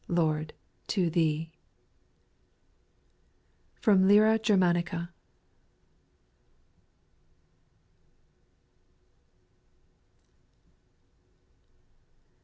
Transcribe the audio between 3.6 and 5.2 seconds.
FROM LYRA OERMANICA.